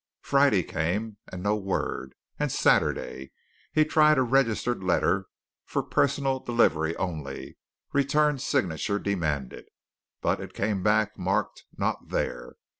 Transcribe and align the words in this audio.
Friday 0.23 0.63
came, 0.63 1.17
and 1.31 1.43
no 1.43 1.55
word; 1.55 2.15
and 2.39 2.51
Saturday. 2.51 3.31
He 3.71 3.85
tried 3.85 4.17
a 4.17 4.23
registered 4.23 4.81
letter 4.81 5.27
"for 5.63 5.83
personal 5.83 6.39
delivery 6.39 6.95
only, 6.97 7.59
return 7.93 8.39
signature 8.39 8.97
demanded" 8.97 9.65
but 10.19 10.39
it 10.39 10.55
came 10.55 10.81
back 10.81 11.19
marked 11.19 11.65
"not 11.77 12.09
there." 12.09 12.55